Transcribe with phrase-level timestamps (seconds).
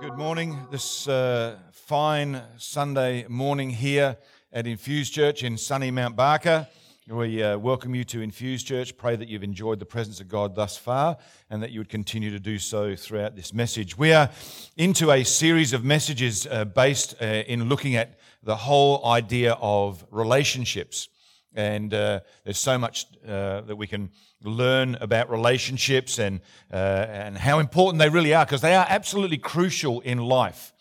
[0.00, 0.66] Good morning.
[0.70, 4.16] This uh, fine Sunday morning here
[4.50, 6.66] at Infused Church in sunny Mount Barker.
[7.06, 8.96] We uh, welcome you to Infused Church.
[8.96, 11.18] Pray that you've enjoyed the presence of God thus far
[11.50, 13.98] and that you would continue to do so throughout this message.
[13.98, 14.30] We are
[14.78, 20.06] into a series of messages uh, based uh, in looking at the whole idea of
[20.10, 21.10] relationships.
[21.54, 24.10] And uh, there's so much uh, that we can
[24.42, 26.40] learn about relationships and,
[26.72, 30.72] uh, and how important they really are, because they are absolutely crucial in life.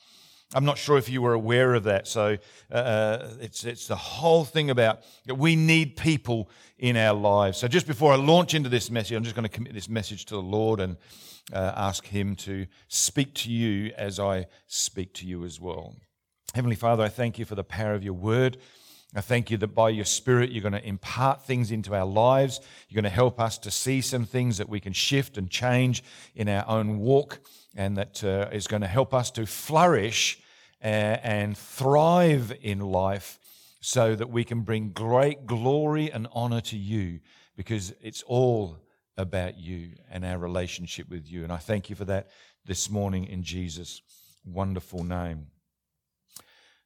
[0.56, 2.07] I'm not sure if you were aware of that.
[2.07, 2.38] So
[2.71, 7.60] uh, it's, it's the whole thing about that we need people in our lives.
[7.60, 10.26] So just before I launch into this message, I'm just going to commit this message
[10.26, 10.98] to the Lord and
[11.54, 15.96] uh, ask Him to speak to you as I speak to you as well.
[16.56, 18.57] Heavenly Father, I thank you for the power of your word.
[19.16, 22.62] I thank you that by your Spirit, you're going to impart things into our lives.
[22.88, 26.04] You're going to help us to see some things that we can shift and change
[26.36, 27.40] in our own walk,
[27.76, 30.40] and that uh, is going to help us to flourish
[30.84, 33.40] uh, and thrive in life
[33.82, 37.20] so that we can bring great glory and honor to you
[37.56, 38.78] because it's all
[39.18, 41.44] about you and our relationship with you.
[41.44, 42.30] And I thank you for that
[42.66, 44.02] this morning in Jesus'
[44.46, 45.48] wonderful name.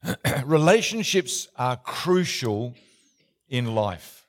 [0.46, 2.76] relationships are crucial
[3.50, 4.26] in life.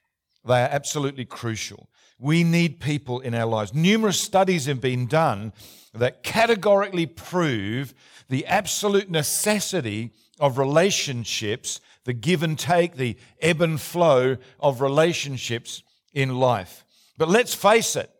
[0.47, 1.89] They are absolutely crucial.
[2.19, 3.75] We need people in our lives.
[3.75, 5.53] Numerous studies have been done
[5.93, 7.95] that categorically prove
[8.29, 15.83] the absolute necessity of relationships, the give and take, the ebb and flow of relationships
[16.13, 16.85] in life.
[17.17, 18.11] But let's face it,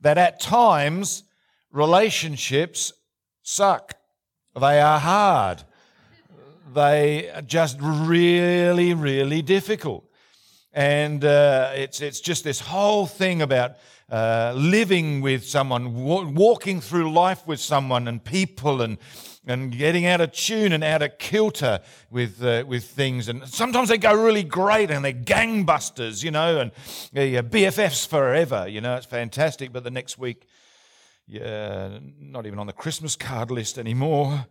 [0.00, 1.24] that at times
[1.70, 2.92] relationships
[3.42, 3.94] suck.
[4.58, 5.64] They are hard
[6.74, 10.04] they are just really, really difficult.
[10.72, 13.76] And uh, it's, it's just this whole thing about
[14.10, 18.98] uh, living with someone, walking through life with someone and people and,
[19.46, 23.28] and getting out of tune and out of kilter with, uh, with things.
[23.28, 26.72] And sometimes they go really great and they're gangbusters, you know, and
[27.12, 29.72] yeah, BFFs forever, you know, it's fantastic.
[29.72, 30.46] But the next week,
[31.26, 34.46] yeah, not even on the Christmas card list anymore.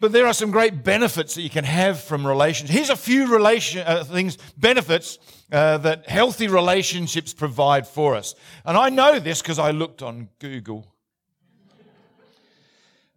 [0.00, 2.74] But there are some great benefits that you can have from relationships.
[2.74, 5.18] Here's a few relation uh, things, benefits
[5.52, 8.34] uh, that healthy relationships provide for us.
[8.64, 10.86] And I know this because I looked on Google.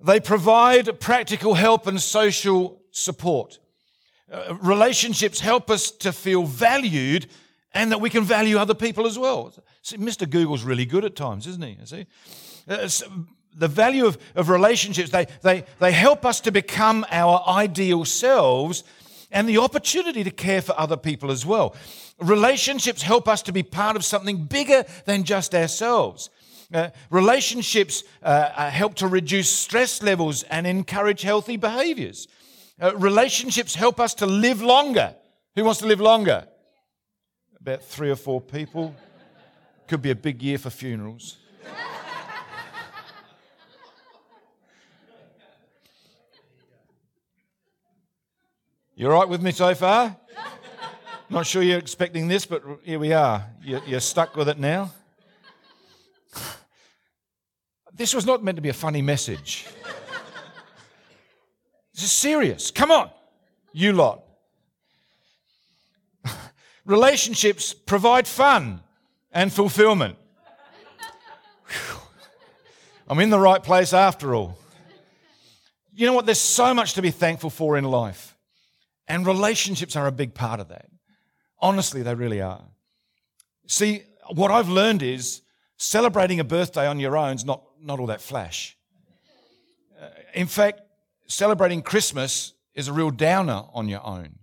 [0.02, 3.60] They provide practical help and social support.
[4.30, 7.28] Uh, relationships help us to feel valued
[7.74, 9.54] and that we can value other people as well.
[9.82, 10.30] See, Mr.
[10.30, 11.78] Google's really good at times, isn't he?
[11.86, 12.06] See?
[13.56, 18.84] The value of, of relationships, they, they, they help us to become our ideal selves
[19.32, 21.76] and the opportunity to care for other people as well.
[22.20, 26.30] Relationships help us to be part of something bigger than just ourselves.
[26.74, 32.28] Uh, relationships uh, uh help to reduce stress levels and encourage healthy behaviors.
[32.82, 35.16] Uh, relationships help us to live longer.
[35.56, 36.48] Who wants to live longer?
[37.60, 38.96] About three or four people.
[39.88, 41.38] Could be a big year for funerals.
[49.04, 50.16] You all right with me so far?
[51.30, 53.46] Not sure you're expecting this, but here we are.
[53.62, 54.94] You're, stuck with it now.
[57.94, 59.68] This was not meant to be a funny message.
[61.94, 62.72] This is serious.
[62.72, 63.10] Come on,
[63.74, 64.24] you lot.
[66.86, 68.80] Relationships provide fun
[69.34, 70.16] and fulfillment.
[73.10, 74.58] I'm in the right place after all.
[75.94, 76.26] You know what?
[76.26, 78.33] There's so much to be thankful for in life.
[79.08, 80.88] And relationships are a big part of that.
[81.60, 82.64] Honestly, they really are.
[83.68, 84.04] See,
[84.34, 85.42] what I've learned is
[85.78, 88.78] celebrating a birthday on your own is not, not all that flash.
[90.02, 90.82] Uh, in fact,
[91.28, 94.40] celebrating Christmas is a real downer on your own.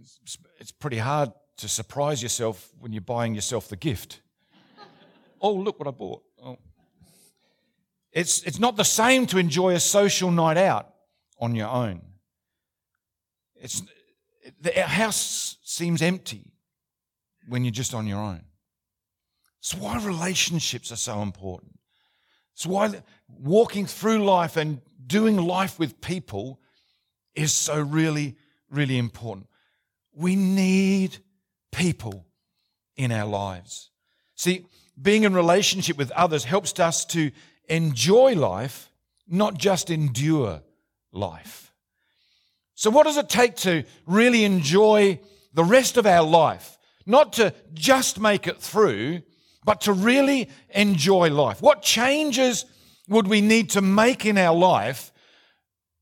[0.00, 4.20] It's, it's pretty hard to surprise yourself when you're buying yourself the gift.
[5.40, 6.22] oh, look what I bought.
[6.44, 6.58] Oh.
[8.12, 10.92] It's, it's not the same to enjoy a social night out
[11.40, 12.02] on your own.
[13.60, 13.82] It's,
[14.60, 16.52] the house seems empty
[17.48, 18.42] when you're just on your own.
[19.58, 21.78] It's why relationships are so important.
[22.54, 26.60] It's why walking through life and doing life with people
[27.34, 28.36] is so really,
[28.70, 29.48] really important.
[30.12, 31.18] We need
[31.72, 32.26] people
[32.96, 33.90] in our lives.
[34.34, 34.66] See,
[35.00, 37.30] being in relationship with others helps us to
[37.68, 38.90] enjoy life,
[39.28, 40.62] not just endure
[41.12, 41.67] life.
[42.78, 45.18] So, what does it take to really enjoy
[45.52, 46.78] the rest of our life?
[47.06, 49.22] Not to just make it through,
[49.64, 51.60] but to really enjoy life.
[51.60, 52.66] What changes
[53.08, 55.10] would we need to make in our life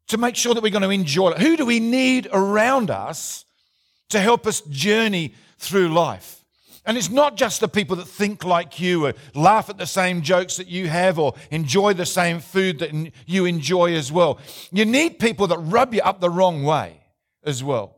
[0.09, 1.39] to make sure that we're going to enjoy it?
[1.39, 3.47] Who do we need around us
[4.11, 6.45] to help us journey through life?
[6.87, 10.23] And it's not just the people that think like you or laugh at the same
[10.23, 14.39] jokes that you have or enjoy the same food that you enjoy as well.
[14.71, 17.01] You need people that rub you up the wrong way
[17.43, 17.97] as well.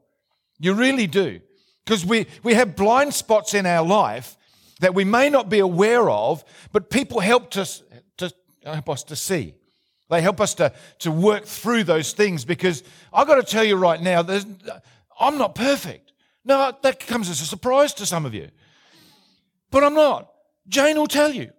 [0.58, 1.40] You really do.
[1.84, 4.38] Because we, we have blind spots in our life
[4.80, 6.42] that we may not be aware of,
[6.72, 7.82] but people help us
[8.16, 8.32] to,
[8.64, 9.54] uh, help us to see.
[10.08, 12.82] They help us to, to work through those things because
[13.12, 14.40] I've got to tell you right now, uh,
[15.20, 16.12] I'm not perfect.
[16.44, 18.48] No, that comes as a surprise to some of you.
[19.70, 20.30] But I'm not.
[20.68, 21.50] Jane will tell you.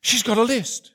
[0.00, 0.92] She's got a list.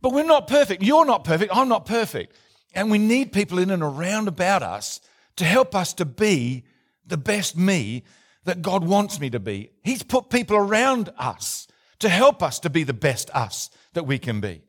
[0.00, 0.82] but we're not perfect.
[0.82, 1.54] You're not perfect.
[1.54, 2.36] I'm not perfect.
[2.74, 5.00] And we need people in and around about us
[5.36, 6.64] to help us to be
[7.06, 8.04] the best me
[8.44, 9.70] that God wants me to be.
[9.82, 11.66] He's put people around us
[11.98, 14.62] to help us to be the best us that we can be.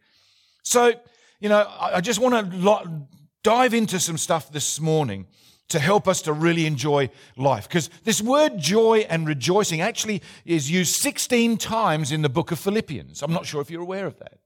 [0.64, 0.94] So,
[1.40, 3.08] you know, I just want to
[3.44, 5.28] dive into some stuff this morning
[5.72, 7.68] to help us to really enjoy life.
[7.68, 12.60] Because this word joy and rejoicing actually is used 16 times in the book of
[12.60, 13.22] Philippians.
[13.22, 14.40] I'm not sure if you're aware of that.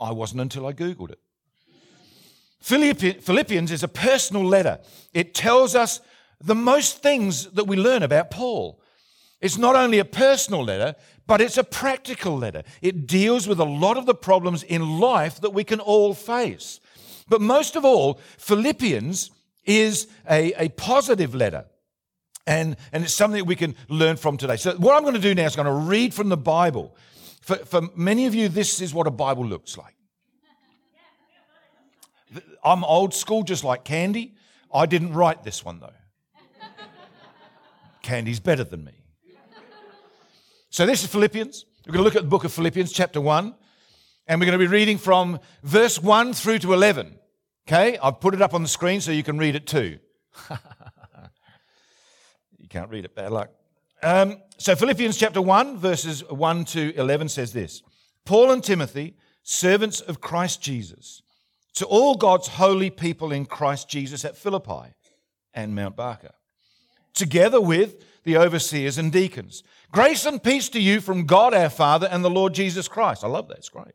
[0.00, 1.20] I wasn't until I Googled it.
[2.60, 4.80] Philippians is a personal letter.
[5.14, 6.00] It tells us
[6.40, 8.80] the most things that we learn about Paul.
[9.40, 10.94] It's not only a personal letter,
[11.26, 12.62] but it's a practical letter.
[12.80, 16.80] It deals with a lot of the problems in life that we can all face.
[17.28, 19.30] But most of all, Philippians
[19.64, 21.66] is a, a positive letter.
[22.46, 24.56] And, and it's something that we can learn from today.
[24.56, 26.96] So, what I'm going to do now is I'm going to read from the Bible.
[27.40, 29.94] For, for many of you, this is what a Bible looks like.
[32.64, 34.34] I'm old school, just like Candy.
[34.74, 35.92] I didn't write this one, though.
[38.02, 38.92] Candy's better than me.
[40.70, 41.64] So, this is Philippians.
[41.86, 43.54] We're going to look at the book of Philippians, chapter 1,
[44.26, 47.18] and we're going to be reading from verse 1 through to 11.
[47.66, 49.98] Okay, I've put it up on the screen so you can read it too.
[52.58, 53.50] you can't read it, bad luck.
[54.02, 57.82] Um, so, Philippians chapter 1, verses 1 to 11 says this
[58.24, 59.14] Paul and Timothy,
[59.44, 61.22] servants of Christ Jesus,
[61.74, 64.94] to all God's holy people in Christ Jesus at Philippi
[65.54, 66.32] and Mount Barker,
[67.14, 69.62] together with the overseers and deacons.
[69.92, 73.22] Grace and peace to you from God our Father and the Lord Jesus Christ.
[73.22, 73.94] I love that, it's great.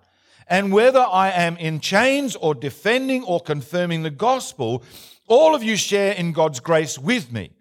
[0.51, 4.83] And whether I am in chains or defending or confirming the gospel,
[5.29, 7.51] all of you share in God's grace with me.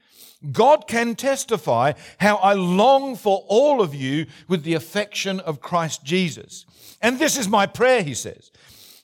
[0.51, 6.03] God can testify how I long for all of you with the affection of Christ
[6.03, 6.67] Jesus.
[7.01, 8.51] And this is my prayer, he says.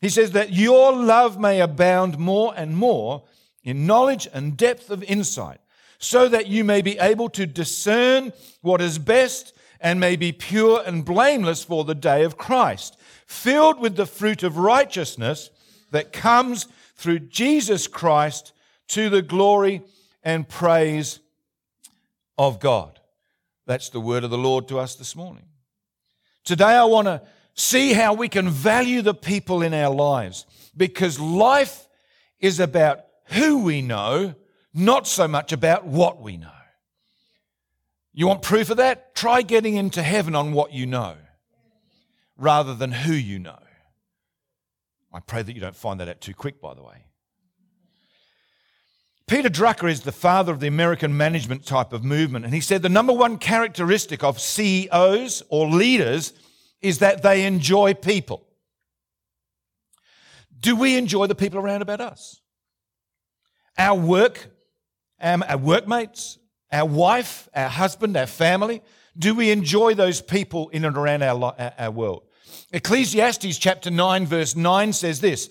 [0.00, 3.23] He says that your love may abound more and more
[3.62, 5.61] in knowledge and depth of insight,
[5.99, 8.32] so that you may be able to discern
[8.62, 13.81] what is best and may be pure and blameless for the day of Christ filled
[13.81, 15.50] with the fruit of righteousness
[15.90, 18.53] that comes through Jesus Christ
[18.89, 19.82] to the glory
[20.22, 21.20] and praise
[22.39, 23.01] of God.
[23.67, 25.44] That's the word of the Lord to us this morning.
[26.44, 27.22] Today, I want to
[27.55, 30.46] see how we can value the people in our lives
[30.77, 31.89] because life
[32.39, 34.34] is about who we know,
[34.72, 36.51] not so much about what we know.
[38.12, 39.17] You want proof of that?
[39.17, 41.17] Try getting into heaven on what you know
[42.36, 43.58] rather than who you know.
[45.12, 47.05] I pray that you don't find that out too quick, by the way.
[49.26, 52.82] Peter Drucker is the father of the American management type of movement, and he said
[52.82, 56.32] the number one characteristic of CEOs or leaders
[56.81, 58.46] is that they enjoy people.
[60.60, 62.40] Do we enjoy the people around about us?
[63.76, 64.46] Our work,
[65.20, 66.38] um, our workmates,
[66.70, 68.82] our wife, our husband, our family,
[69.19, 72.22] do we enjoy those people in and around our, our world?
[72.72, 75.51] Ecclesiastes chapter 9, verse 9 says this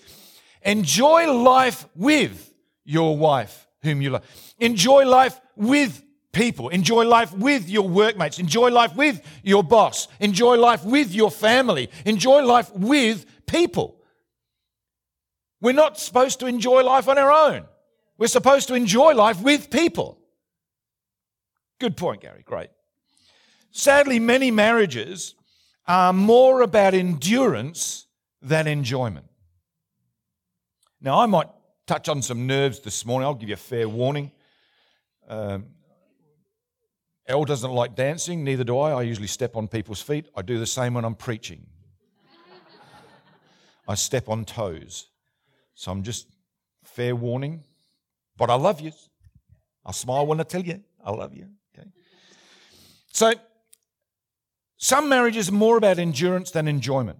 [0.62, 4.26] Enjoy life with your wife, whom you love.
[4.60, 6.70] Enjoy life with people.
[6.70, 8.40] Enjoy life with your workmates.
[8.40, 10.08] Enjoy life with your boss.
[10.20, 11.90] Enjoy life with your family.
[12.06, 14.02] Enjoy life with people.
[15.62, 17.66] We're not supposed to enjoy life on our own.
[18.18, 20.20] We're supposed to enjoy life with people.
[21.80, 22.44] Good point, Gary.
[22.46, 22.70] Great.
[23.72, 25.36] Sadly, many marriages
[25.88, 28.08] are more about endurance
[28.42, 29.28] than enjoyment.
[31.02, 31.50] Now, I might
[31.86, 33.28] touch on some nerves this morning.
[33.28, 34.32] I'll give you a fair warning.
[35.28, 35.66] Um,
[37.28, 38.92] doesn't like dancing, neither do I.
[38.92, 40.28] I usually step on people's feet.
[40.36, 41.66] I do the same when I'm preaching.
[43.88, 45.08] I step on toes.
[45.76, 46.28] So I'm just
[46.84, 47.64] fair warning.
[48.38, 48.92] But I love you.
[49.86, 51.48] I smile when I tell you I love you.
[51.78, 51.88] Okay.
[53.12, 53.34] So
[54.78, 57.20] some marriages are more about endurance than enjoyment,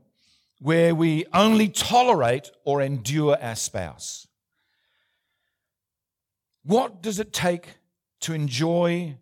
[0.60, 4.28] where we only tolerate or endure our spouse.
[6.64, 7.76] What does it take
[8.22, 9.18] to enjoy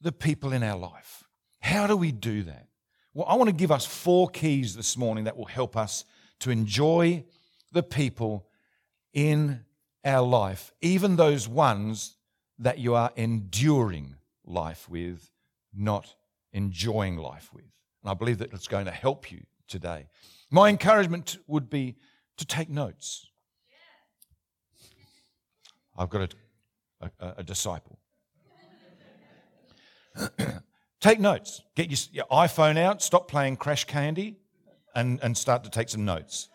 [0.00, 1.24] the people in our life?
[1.60, 2.68] How do we do that?
[3.14, 6.04] Well, I want to give us four keys this morning that will help us
[6.40, 7.24] to enjoy
[7.72, 8.46] the people
[9.12, 9.64] in
[10.04, 12.16] our life, even those ones
[12.58, 15.30] that you are enduring life with,
[15.74, 16.14] not
[16.58, 17.64] enjoying life with.
[18.02, 20.08] And I believe that it's going to help you today.
[20.50, 21.96] My encouragement would be
[22.36, 23.26] to take notes.
[25.96, 26.34] I've got
[27.00, 27.98] a, a, a disciple.
[31.00, 31.62] take notes.
[31.76, 34.36] Get your, your, iPhone out, stop playing Crash Candy,
[34.94, 36.48] and, and start to take some notes.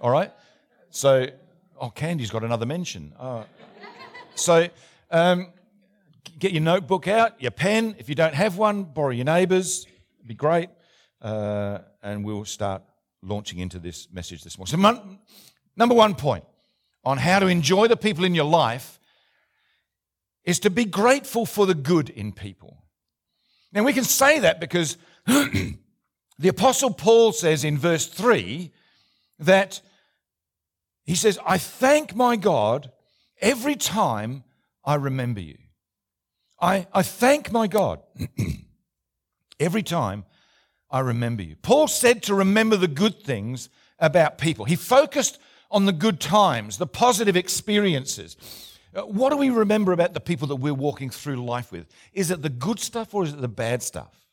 [0.00, 0.32] All right?
[0.90, 1.26] So,
[1.78, 3.12] oh, Candy's got another mention.
[3.20, 3.44] Oh.
[4.34, 4.68] So,
[5.10, 5.52] um,
[6.38, 7.96] get your notebook out, your pen.
[7.98, 9.86] If you don't have one, borrow your neighbour's.
[10.18, 10.70] It'd be great.
[11.20, 12.82] Uh, and we'll start
[13.22, 14.70] launching into this message this morning.
[14.70, 15.18] So, mon-
[15.76, 16.44] number one point
[17.04, 19.00] on how to enjoy the people in your life
[20.44, 22.84] is to be grateful for the good in people.
[23.72, 28.72] Now, we can say that because the Apostle Paul says in verse 3
[29.40, 29.80] that
[31.04, 32.90] he says, I thank my God
[33.40, 34.44] every time
[34.84, 35.58] I remember you.
[36.60, 38.00] I, I thank my God
[39.60, 40.24] every time
[40.90, 41.56] I remember you.
[41.56, 44.64] Paul said to remember the good things about people.
[44.64, 45.38] He focused
[45.70, 48.36] on the good times, the positive experiences.
[48.94, 51.86] Uh, what do we remember about the people that we're walking through life with?
[52.12, 54.26] Is it the good stuff or is it the bad stuff?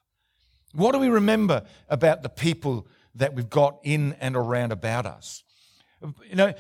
[0.74, 5.44] What do we remember about the people that we've got in and around about us?
[6.30, 6.54] You know,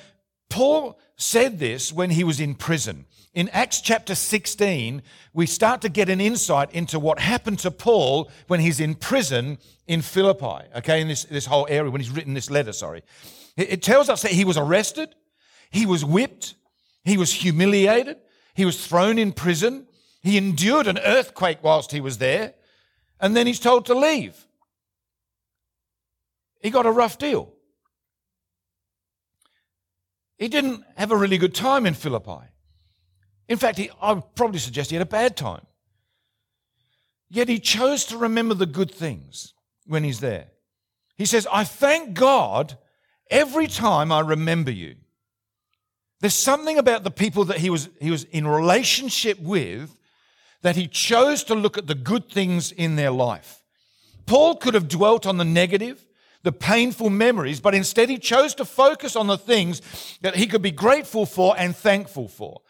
[0.49, 3.05] Paul said this when he was in prison.
[3.35, 5.01] In Acts chapter 16,
[5.33, 9.57] we start to get an insight into what happened to Paul when he's in prison
[9.87, 13.03] in Philippi, okay, in this, this whole area, when he's written this letter, sorry.
[13.57, 15.15] It, it tells us that he was arrested,
[15.69, 16.55] he was whipped,
[17.03, 18.17] he was humiliated,
[18.53, 19.85] he was thrown in prison,
[20.21, 22.53] he endured an earthquake whilst he was there,
[23.19, 24.47] and then he's told to leave.
[26.61, 27.51] He got a rough deal.
[30.37, 32.54] He didn't have a really good time in Philippi.
[33.47, 35.65] In fact, he, I would probably suggest he had a bad time.
[37.29, 39.53] Yet he chose to remember the good things
[39.85, 40.47] when he's there.
[41.17, 42.77] He says, I thank God
[43.29, 44.95] every time I remember you.
[46.21, 49.97] There's something about the people that he was, he was in relationship with
[50.61, 53.63] that he chose to look at the good things in their life.
[54.25, 56.05] Paul could have dwelt on the negative,
[56.41, 59.81] the painful memories, but instead he chose to focus on the things
[60.21, 62.61] that he could be grateful for and thankful for.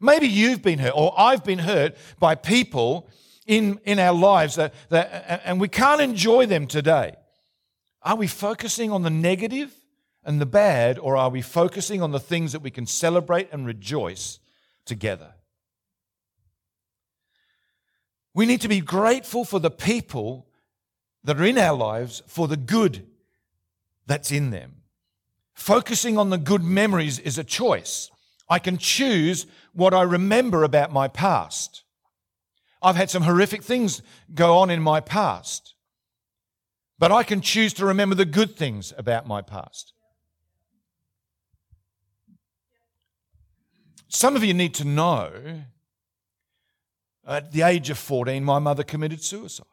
[0.00, 3.08] Maybe you've been hurt, or I've been hurt by people
[3.46, 7.14] in, in our lives that, that, and we can't enjoy them today.
[8.02, 9.72] Are we focusing on the negative
[10.24, 13.64] and the bad, or are we focusing on the things that we can celebrate and
[13.64, 14.38] rejoice
[14.84, 15.34] together?
[18.34, 20.48] We need to be grateful for the people
[21.24, 23.06] that are in our lives for the good
[24.06, 24.82] that's in them.
[25.54, 28.10] Focusing on the good memories is a choice.
[28.48, 31.82] I can choose what I remember about my past.
[32.82, 35.74] I've had some horrific things go on in my past,
[36.98, 39.92] but I can choose to remember the good things about my past.
[44.08, 45.62] Some of you need to know
[47.26, 49.66] at the age of 14, my mother committed suicide.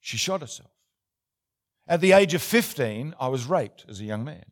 [0.00, 0.70] She shot herself.
[1.86, 4.44] At the age of 15, I was raped as a young man.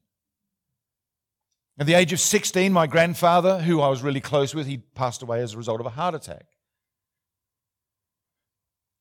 [1.78, 5.23] At the age of 16, my grandfather, who I was really close with, he passed
[5.23, 6.47] away as a result of a heart attack.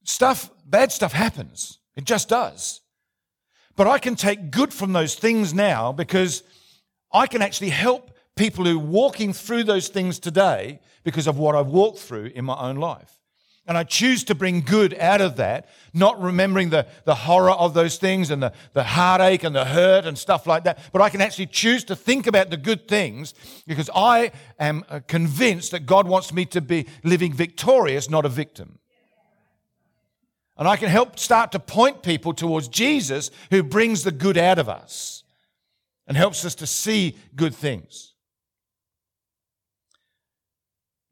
[0.04, 1.80] Stuff, bad stuff happens.
[1.96, 2.82] It just does.
[3.76, 6.44] But I can take good from those things now because
[7.12, 11.56] I can actually help people who are walking through those things today because of what
[11.56, 13.23] I've walked through in my own life.
[13.66, 17.74] And I choose to bring good out of that, not remembering the, the horror of
[17.74, 20.80] those things and the, the heartache and the hurt and stuff like that.
[20.92, 23.34] But I can actually choose to think about the good things
[23.66, 28.30] because I am uh, convinced that God wants me to be living victorious, not a
[28.30, 28.80] victim.
[30.58, 34.60] And I can help start to point people towards Jesus who brings the good out
[34.60, 35.24] of us.
[36.08, 38.14] and helps us to see good things.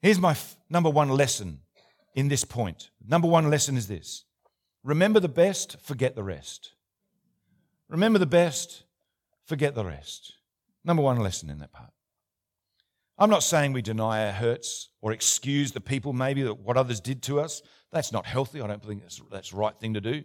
[0.02, 1.60] Here's my f- number one lesson
[2.14, 2.90] in this point.
[3.06, 4.26] Number one lesson is this
[4.84, 6.74] remember the best, forget the rest.
[7.90, 8.84] Remember the best,
[9.46, 10.34] forget the rest.
[10.84, 11.92] Number one lesson in that part.
[13.18, 17.00] I'm not saying we deny our hurts or excuse the people maybe that what others
[17.00, 17.62] did to us.
[17.92, 18.62] That's not healthy.
[18.62, 20.24] I don't think that's, that's the right thing to do.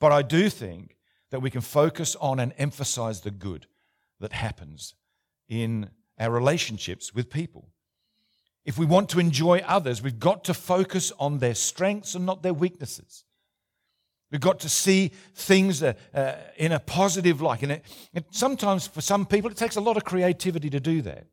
[0.00, 0.96] But I do think
[1.30, 3.66] that we can focus on and emphasize the good
[4.20, 4.94] that happens
[5.48, 7.68] in our relationships with people.
[8.66, 12.42] If we want to enjoy others, we've got to focus on their strengths and not
[12.42, 13.24] their weaknesses.
[14.32, 17.62] We've got to see things uh, uh, in a positive light.
[17.62, 17.80] And,
[18.12, 21.28] and sometimes for some people, it takes a lot of creativity to do that.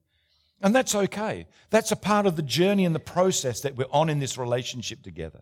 [0.61, 1.47] And that's okay.
[1.71, 5.01] That's a part of the journey and the process that we're on in this relationship
[5.01, 5.41] together.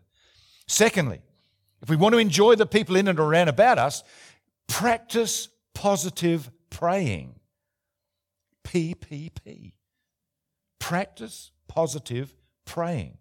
[0.67, 1.19] Secondly,
[1.81, 4.01] if we want to enjoy the people in and around about us,
[4.67, 7.35] practice positive praying.
[8.63, 9.73] PPP.
[10.91, 12.33] Practice positive
[12.65, 13.17] praying.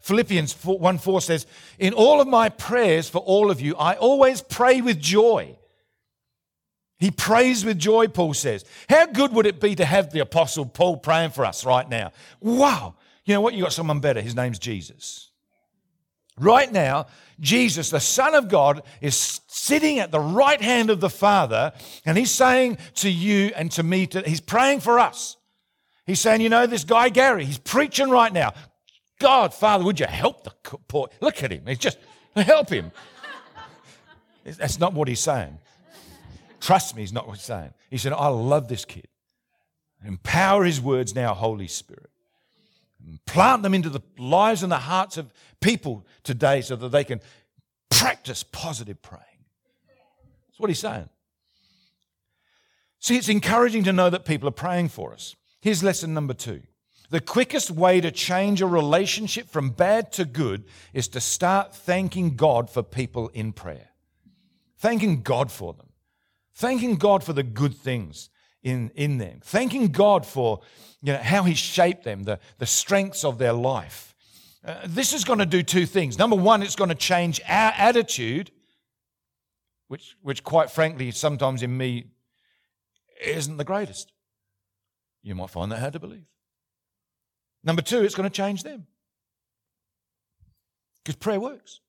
[0.00, 1.46] Philippians 1 4 says,
[1.78, 5.58] In all of my prayers for all of you, I always pray with joy.
[6.96, 8.64] He prays with joy, Paul says.
[8.88, 12.12] How good would it be to have the Apostle Paul praying for us right now?
[12.40, 12.94] Wow.
[13.26, 13.52] You know what?
[13.52, 14.22] You got someone better.
[14.22, 15.30] His name's Jesus.
[16.38, 17.08] Right now,
[17.38, 21.74] Jesus, the Son of God, is sitting at the right hand of the Father,
[22.06, 25.36] and he's saying to you and to me, he's praying for us.
[26.06, 28.52] He's saying, you know, this guy Gary, he's preaching right now.
[29.18, 30.50] God, Father, would you help the
[30.88, 31.08] poor?
[31.20, 31.64] Look at him.
[31.66, 31.98] He's just,
[32.34, 32.90] help him.
[34.44, 35.58] That's not what he's saying.
[36.60, 37.72] Trust me, he's not what he's saying.
[37.90, 39.08] He said, I love this kid.
[40.04, 42.10] Empower his words now, Holy Spirit.
[43.26, 47.20] Plant them into the lives and the hearts of people today so that they can
[47.90, 49.22] practice positive praying.
[50.48, 51.08] That's what he's saying.
[52.98, 55.36] See, it's encouraging to know that people are praying for us.
[55.64, 56.60] Here's lesson number two.
[57.08, 62.36] The quickest way to change a relationship from bad to good is to start thanking
[62.36, 63.88] God for people in prayer.
[64.76, 65.86] Thanking God for them.
[66.54, 68.28] Thanking God for the good things
[68.62, 69.40] in, in them.
[69.42, 70.60] Thanking God for
[71.00, 74.14] you know, how He shaped them, the, the strengths of their life.
[74.62, 76.18] Uh, this is going to do two things.
[76.18, 78.50] Number one, it's going to change our attitude,
[79.88, 82.08] which, which quite frankly, sometimes in me,
[83.24, 84.12] isn't the greatest.
[85.24, 86.26] You might find that hard to believe.
[87.64, 88.86] Number two, it's going to change them.
[91.02, 91.80] Because prayer works.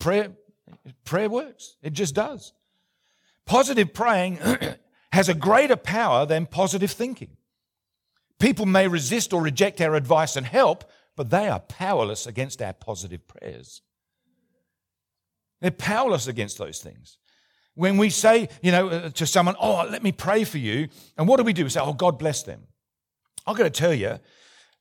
[0.00, 0.32] Prayer,
[1.04, 1.76] prayer works.
[1.82, 2.52] It just does.
[3.46, 4.38] Positive praying
[5.12, 7.36] has a greater power than positive thinking.
[8.40, 12.72] People may resist or reject our advice and help, but they are powerless against our
[12.72, 13.82] positive prayers.
[15.60, 17.18] They're powerless against those things.
[17.74, 21.28] When we say, you know, uh, to someone, oh, let me pray for you, and
[21.28, 21.64] what do we do?
[21.64, 22.66] We say, oh, God bless them.
[23.46, 24.18] I've got to tell you,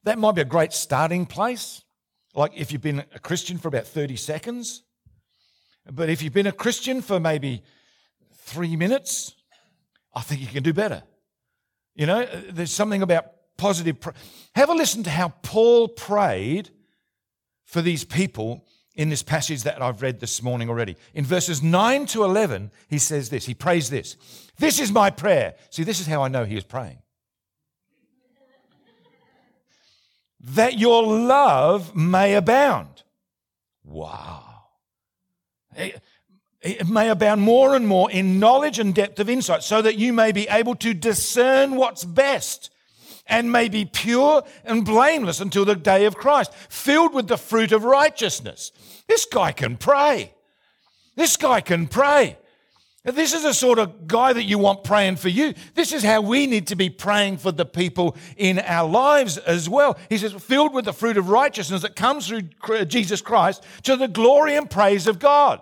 [0.04, 1.84] that might be a great starting place.
[2.36, 4.84] Like if you've been a Christian for about 30 seconds.
[5.92, 7.64] But if you've been a Christian for maybe
[8.34, 9.34] three minutes,
[10.14, 11.04] I think you can do better.
[11.96, 13.26] You know, there's something about
[13.58, 13.98] positive.
[14.56, 16.70] Have a listen to how Paul prayed
[17.66, 18.66] for these people
[19.00, 20.98] in this passage that I've read this morning already.
[21.14, 23.46] In verses 9 to 11, he says this.
[23.46, 24.18] He prays this.
[24.58, 25.56] This is my prayer.
[25.70, 26.98] See, this is how I know he is praying.
[30.42, 33.04] that your love may abound.
[33.86, 34.44] Wow.
[35.78, 40.12] It may abound more and more in knowledge and depth of insight, so that you
[40.12, 42.70] may be able to discern what's best
[43.30, 47.72] and may be pure and blameless until the day of Christ, filled with the fruit
[47.72, 48.72] of righteousness.
[49.08, 50.34] This guy can pray.
[51.16, 52.38] This guy can pray.
[53.06, 55.54] This is the sort of guy that you want praying for you.
[55.74, 59.70] This is how we need to be praying for the people in our lives as
[59.70, 59.98] well.
[60.10, 62.44] He says, filled with the fruit of righteousness that comes through
[62.86, 65.62] Jesus Christ to the glory and praise of God.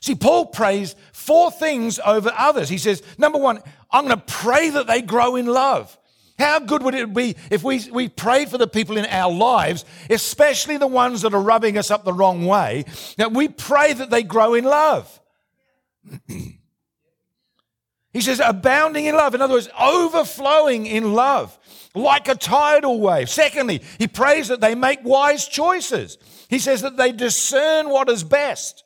[0.00, 2.68] See, Paul prays four things over others.
[2.68, 5.96] He says, number one, I'm going to pray that they grow in love.
[6.38, 9.84] How good would it be if we, we prayed for the people in our lives,
[10.10, 12.84] especially the ones that are rubbing us up the wrong way,
[13.16, 15.20] that we pray that they grow in love?
[16.28, 16.58] he
[18.20, 19.34] says, abounding in love.
[19.34, 21.58] In other words, overflowing in love,
[21.94, 23.30] like a tidal wave.
[23.30, 26.18] Secondly, he prays that they make wise choices.
[26.48, 28.84] He says that they discern what is best.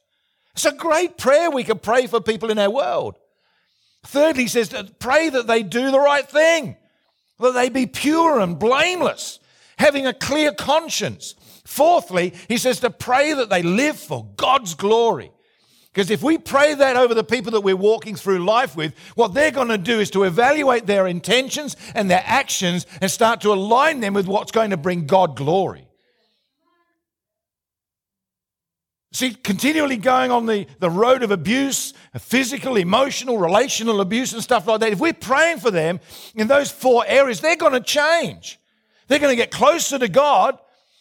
[0.54, 3.16] It's a great prayer we can pray for people in our world.
[4.04, 6.76] Thirdly, he says, pray that they do the right thing,
[7.40, 9.40] that they be pure and blameless,
[9.79, 11.35] having a clear conscience.
[11.64, 15.31] Fourthly, he says to pray that they live for God's glory.
[15.92, 19.35] Because if we pray that over the people that we're walking through life with, what
[19.35, 23.53] they're going to do is to evaluate their intentions and their actions and start to
[23.53, 25.89] align them with what's going to bring God glory.
[29.12, 34.68] See, continually going on the, the road of abuse, physical, emotional, relational abuse, and stuff
[34.68, 35.99] like that, if we're praying for them
[36.37, 38.61] in those four areas, they're going to change.
[39.09, 40.59] They're going to get closer to God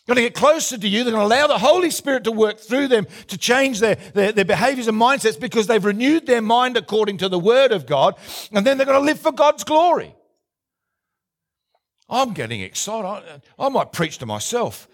[0.10, 1.04] going to get closer to you.
[1.04, 4.32] They're going to allow the Holy Spirit to work through them to change their, their,
[4.32, 8.16] their, behaviors and mindsets because they've renewed their mind according to the Word of God.
[8.52, 10.16] And then they're going to live for God's glory.
[12.10, 13.08] I'm getting excited.
[13.08, 14.88] I, I might preach to myself.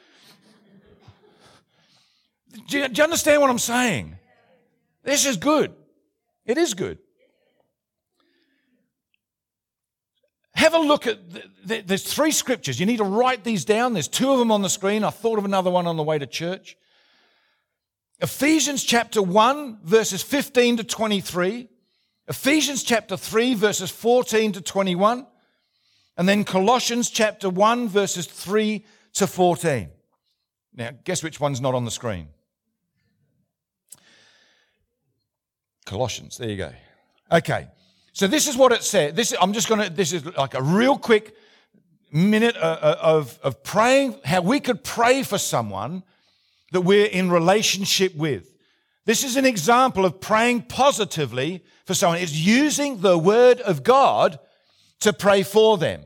[2.67, 4.15] Do you, do you understand what I'm saying?
[5.03, 5.73] This is good.
[6.45, 6.99] It is good.
[10.55, 12.79] Have a look at, the, the, there's three scriptures.
[12.79, 13.93] You need to write these down.
[13.93, 15.03] There's two of them on the screen.
[15.03, 16.77] I thought of another one on the way to church.
[18.21, 21.67] Ephesians chapter 1, verses 15 to 23.
[22.27, 25.27] Ephesians chapter 3, verses 14 to 21.
[26.17, 29.89] And then Colossians chapter 1, verses 3 to 14.
[30.73, 32.29] Now, guess which one's not on the screen?
[35.85, 36.37] Colossians.
[36.37, 36.71] There you go.
[37.31, 37.67] Okay.
[38.13, 39.15] So this is what it said.
[39.15, 39.89] This I'm just going to.
[39.89, 41.35] This is like a real quick
[42.11, 44.19] minute uh, uh, of of praying.
[44.23, 46.03] How we could pray for someone
[46.71, 48.51] that we're in relationship with.
[49.05, 52.19] This is an example of praying positively for someone.
[52.19, 54.39] It's using the word of God
[55.01, 56.01] to pray for them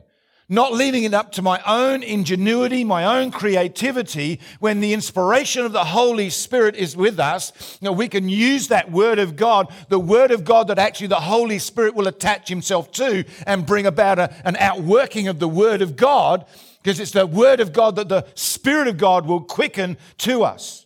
[0.50, 4.40] not leaving it up to my own ingenuity, my own creativity.
[4.58, 8.68] When the inspiration of the Holy Spirit is with us, you know, we can use
[8.68, 12.48] that Word of God, the Word of God that actually the Holy Spirit will attach
[12.48, 16.44] Himself to and bring about a, an outworking of the Word of God,
[16.82, 20.84] because it's the Word of God that the Spirit of God will quicken to us.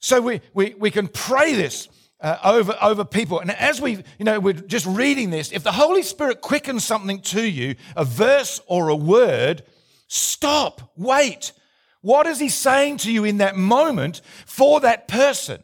[0.00, 1.88] So we, we, we can pray this
[2.20, 3.40] uh, over, over people.
[3.40, 7.20] And as we, you know, we're just reading this, if the Holy Spirit quickens something
[7.22, 9.62] to you, a verse or a word,
[10.08, 11.52] stop, wait.
[12.00, 15.62] What is he saying to you in that moment for that person?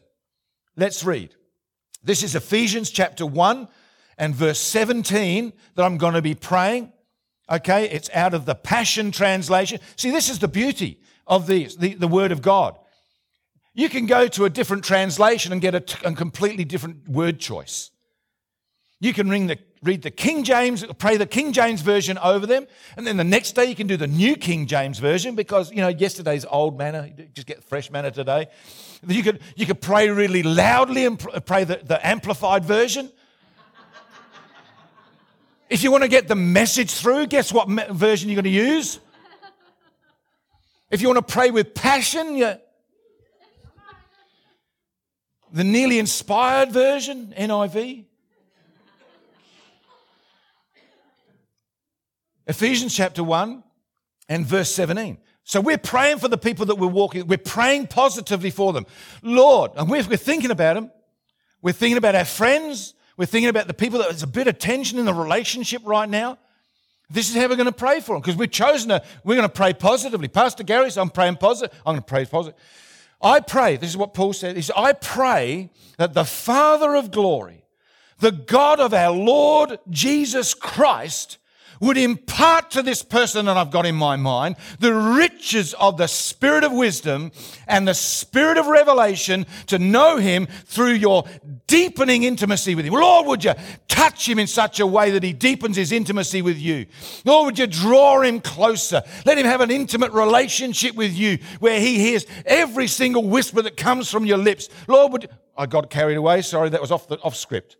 [0.75, 1.35] Let's read.
[2.03, 3.67] This is Ephesians chapter 1
[4.17, 6.91] and verse 17 that I'm going to be praying.
[7.49, 9.79] Okay, it's out of the Passion Translation.
[9.97, 12.77] See, this is the beauty of the, the, the Word of God.
[13.75, 17.39] You can go to a different translation and get a, t- a completely different word
[17.39, 17.91] choice.
[19.01, 23.05] You can the, read the King James, pray the King James version over them, and
[23.05, 25.89] then the next day you can do the New King James version because you know
[25.89, 28.47] yesterday's old manna, just get fresh manna today.
[29.05, 33.11] You could you could pray really loudly and pray the, the amplified version.
[35.69, 38.99] if you want to get the message through, guess what version you're going to use?
[40.89, 42.55] If you want to pray with passion, you,
[45.55, 48.03] the nearly inspired version, NIV.
[52.45, 53.63] Ephesians chapter 1
[54.27, 55.17] and verse 17.
[55.45, 58.85] So we're praying for the people that we're walking, we're praying positively for them.
[59.23, 60.91] Lord, and we're, we're thinking about them.
[61.61, 62.93] We're thinking about our friends.
[63.15, 66.09] We're thinking about the people that there's a bit of tension in the relationship right
[66.09, 66.37] now.
[67.09, 69.47] This is how we're going to pray for them because we've chosen to, we're going
[69.47, 70.27] to pray positively.
[70.27, 71.77] Pastor Gary says, I'm praying positive.
[71.85, 72.59] I'm going to pray positive.
[73.25, 77.65] I pray, this is what Paul said, is I pray that the Father of glory,
[78.19, 81.39] the God of our Lord Jesus Christ,
[81.79, 86.07] would impart to this person that I've got in my mind the riches of the
[86.07, 87.31] spirit of wisdom
[87.67, 91.25] and the spirit of revelation to know him through your
[91.67, 92.93] deepening intimacy with him.
[92.93, 93.53] Lord, would you
[93.87, 96.85] touch him in such a way that he deepens his intimacy with you?
[97.23, 99.01] Lord, would you draw him closer?
[99.25, 103.77] Let him have an intimate relationship with you where he hears every single whisper that
[103.77, 104.69] comes from your lips.
[104.87, 105.29] Lord, would.
[105.57, 106.41] I got carried away.
[106.41, 107.77] Sorry, that was off the off script.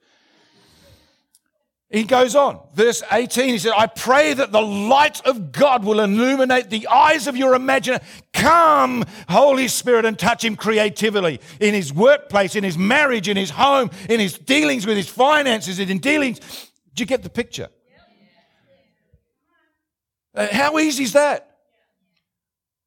[1.91, 5.99] He goes on, verse 18, he said, I pray that the light of God will
[5.99, 8.03] illuminate the eyes of your imagination.
[8.33, 13.51] Come, Holy Spirit, and touch him creatively in his workplace, in his marriage, in his
[13.51, 16.39] home, in his dealings with his finances, in dealings.
[16.95, 17.69] Do you get the picture?
[20.33, 21.57] Uh, how easy is that?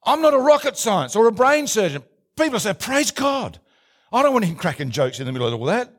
[0.04, 2.02] I'm not a rocket science or a brain surgeon.
[2.37, 3.61] People say, Praise God.
[4.12, 5.92] I don't want him cracking jokes in the middle of all that.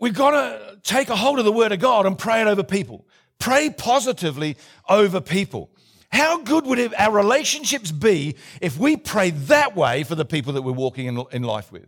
[0.00, 2.64] We've got to take a hold of the Word of God and pray it over
[2.64, 3.06] people.
[3.38, 4.56] Pray positively
[4.88, 5.70] over people.
[6.10, 10.54] How good would it, our relationships be if we prayed that way for the people
[10.54, 11.86] that we're walking in, in life with?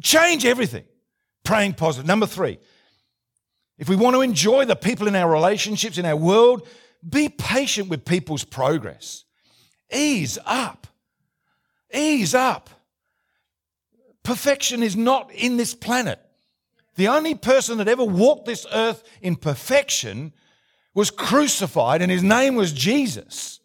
[0.00, 0.84] Change everything.
[1.44, 2.06] Praying positive.
[2.06, 2.58] Number three,
[3.76, 6.66] if we want to enjoy the people in our relationships, in our world,
[7.06, 9.24] be patient with people's progress.
[9.92, 10.86] Ease up.
[11.92, 12.70] Ease up.
[14.22, 16.20] perfection is not in this planet.
[16.96, 20.32] The only person that ever walked this earth in perfection
[20.94, 23.60] was crucified, and his name was Jesus.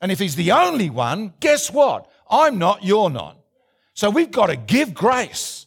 [0.00, 2.10] And if he's the only one, guess what?
[2.28, 3.38] I'm not, you're not.
[3.94, 5.66] So we've got to give grace.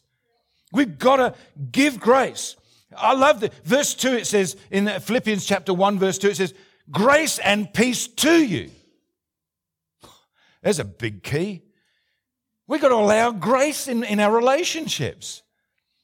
[0.72, 1.36] We've got to
[1.72, 2.58] give grace.
[2.98, 6.54] I love the verse 2 it says in Philippians chapter 1 verse 2 it says
[6.92, 8.72] grace and peace to you.
[10.62, 11.64] There's a big key.
[12.68, 15.44] We've got to allow grace in, in our relationships.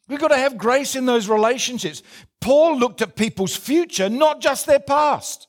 [0.07, 2.03] We've got to have grace in those relationships.
[2.39, 5.47] Paul looked at people's future, not just their past.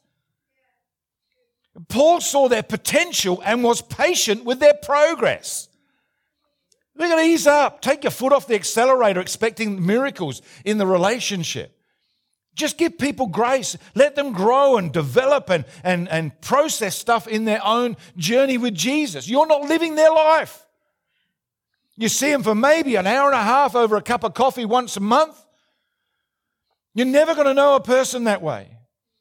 [1.89, 5.69] Paul saw their potential and was patient with their progress.
[6.95, 7.81] We've got to ease up.
[7.81, 11.79] Take your foot off the accelerator expecting miracles in the relationship.
[12.55, 13.79] Just give people grace.
[13.95, 18.75] Let them grow and develop and, and, and process stuff in their own journey with
[18.75, 19.27] Jesus.
[19.27, 20.67] You're not living their life.
[21.97, 24.65] You see them for maybe an hour and a half over a cup of coffee
[24.65, 25.45] once a month.
[26.95, 28.77] You're never going to know a person that way.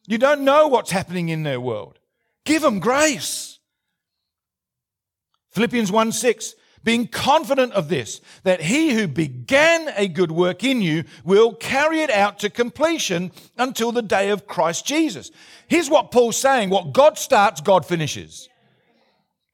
[0.08, 2.00] You don't know what's happening in their world.
[2.46, 3.60] Give them grace.
[5.52, 10.82] Philippians 1 6, being confident of this, that he who began a good work in
[10.82, 15.30] you will carry it out to completion until the day of Christ Jesus.
[15.68, 18.50] Here's what Paul's saying what God starts, God finishes.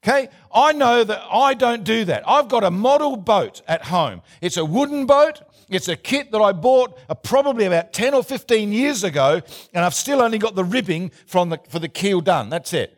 [0.04, 0.28] Okay?
[0.54, 2.22] I know that I don't do that.
[2.26, 4.22] I've got a model boat at home.
[4.40, 5.42] It's a wooden boat.
[5.68, 9.42] It's a kit that I bought uh, probably about 10 or 15 years ago,
[9.74, 12.48] and I've still only got the ribbing from the, for the keel done.
[12.48, 12.94] That's it.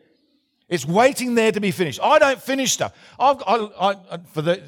[0.69, 1.99] It's waiting there to be finished.
[2.01, 2.93] I don't finish stuff.
[3.19, 3.35] I,
[3.79, 4.61] I, for, the,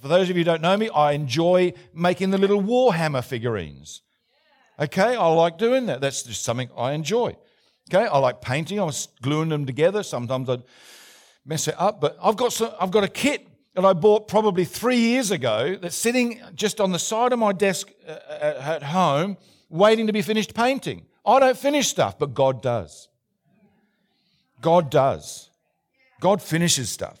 [0.00, 4.00] for those of you who don't know me, I enjoy making the little Warhammer figurines.
[4.78, 6.00] Okay, I like doing that.
[6.00, 7.36] That's just something I enjoy.
[7.92, 8.80] Okay, I like painting.
[8.80, 10.02] I was gluing them together.
[10.02, 10.62] Sometimes I'd
[11.44, 14.64] mess it up, but I've got some, I've got a kit that I bought probably
[14.64, 18.82] three years ago that's sitting just on the side of my desk uh, uh, at
[18.82, 19.36] home,
[19.68, 21.06] waiting to be finished painting.
[21.24, 23.08] I don't finish stuff, but God does.
[24.60, 25.50] God does.
[26.20, 27.18] God finishes stuff.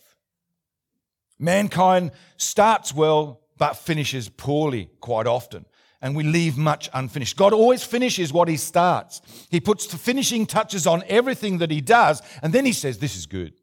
[1.38, 5.64] Mankind starts well, but finishes poorly quite often.
[6.02, 7.36] And we leave much unfinished.
[7.36, 9.20] God always finishes what He starts.
[9.50, 13.16] He puts the finishing touches on everything that He does, and then He says, This
[13.16, 13.54] is good.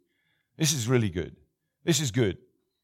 [0.58, 1.36] This is really good.
[1.84, 2.38] This is good.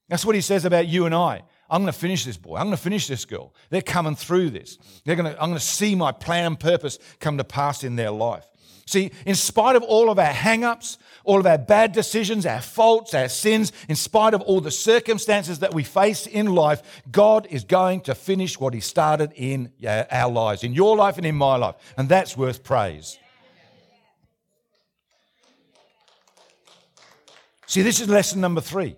[0.10, 1.44] That's what he says about you and I.
[1.70, 2.58] I'm going to finish this boy.
[2.58, 3.54] I'm going to finish this girl.
[3.70, 4.78] They're coming through this.
[5.06, 7.96] They're going to, I'm going to see my plan and purpose come to pass in
[7.96, 8.46] their life.
[8.86, 12.62] See, in spite of all of our hang ups, all of our bad decisions, our
[12.62, 17.48] faults, our sins, in spite of all the circumstances that we face in life, God
[17.50, 19.72] is going to finish what He started in
[20.12, 21.76] our lives, in your life and in my life.
[21.98, 23.18] And that's worth praise.
[27.74, 28.96] See, this is lesson number three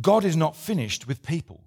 [0.00, 1.62] God is not finished with people.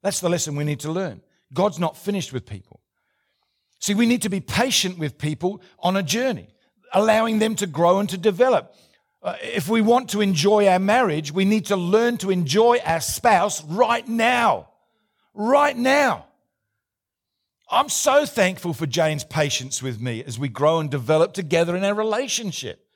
[0.00, 1.22] That's the lesson we need to learn.
[1.52, 2.78] God's not finished with people.
[3.80, 6.54] See, we need to be patient with people on a journey,
[6.92, 8.76] allowing them to grow and to develop.
[9.20, 13.00] Uh, if we want to enjoy our marriage, we need to learn to enjoy our
[13.00, 14.68] spouse right now.
[15.34, 16.26] Right now.
[17.68, 21.82] I'm so thankful for Jane's patience with me as we grow and develop together in
[21.82, 22.86] our relationship.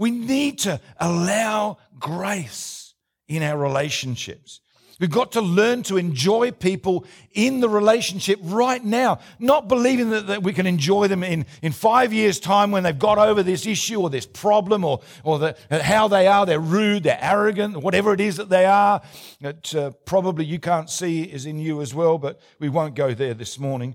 [0.00, 2.94] We need to allow grace
[3.28, 4.60] in our relationships.
[4.98, 10.28] We've got to learn to enjoy people in the relationship right now, not believing that,
[10.28, 13.66] that we can enjoy them in, in five years' time when they've got over this
[13.66, 16.46] issue or this problem or, or the, how they are.
[16.46, 19.02] They're rude, they're arrogant, whatever it is that they are.
[19.42, 23.12] That uh, probably you can't see is in you as well, but we won't go
[23.12, 23.94] there this morning.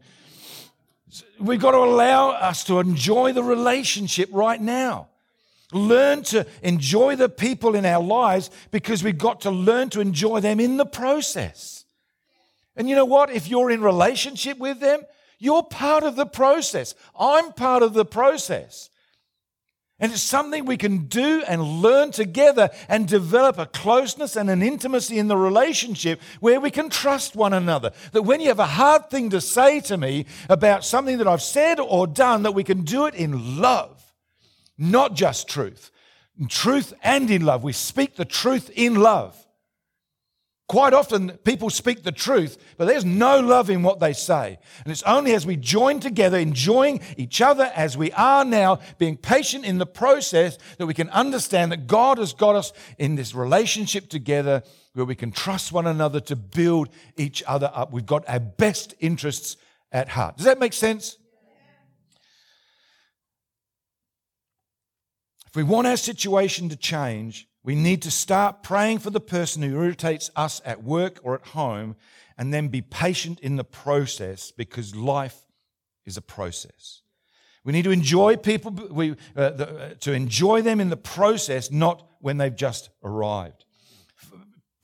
[1.40, 5.08] We've got to allow us to enjoy the relationship right now.
[5.76, 10.40] Learn to enjoy the people in our lives because we've got to learn to enjoy
[10.40, 11.84] them in the process.
[12.78, 13.30] And you know what?
[13.30, 15.02] If you're in relationship with them,
[15.38, 16.96] you're part of the process.
[17.20, 18.90] I'm part of the process.
[20.00, 24.62] And it's something we can do and learn together and develop a closeness and an
[24.64, 27.92] intimacy in the relationship where we can trust one another.
[28.14, 31.42] That when you have a hard thing to say to me about something that I've
[31.42, 33.95] said or done, that we can do it in love
[34.78, 35.92] not just truth,
[36.50, 37.64] truth and in love.
[37.64, 39.42] We speak the truth in love.
[40.68, 44.58] Quite often, people speak the truth, but there's no love in what they say.
[44.84, 49.16] And it's only as we join together, enjoying each other as we are now, being
[49.16, 53.36] patient in the process, that we can understand that God has got us in this
[53.36, 57.94] relationship together where we can trust one another to build each other up.
[57.94, 59.58] We've got our best interests
[59.92, 60.38] at heart.
[60.38, 61.18] Does that make sense?
[65.56, 69.64] If we want our situation to change, We need to start praying for the person
[69.64, 71.96] who irritates us at work or at home
[72.38, 75.48] and then be patient in the process because life
[76.06, 77.02] is a process.
[77.64, 81.72] We need to enjoy people, we, uh, the, uh, to enjoy them in the process,
[81.72, 83.66] not when they've just arrived.